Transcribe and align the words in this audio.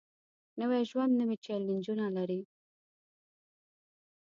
نوی 0.59 0.81
ژوند 0.89 1.11
نوې 1.21 1.35
چیلنجونه 1.45 2.05
لري 2.17 2.41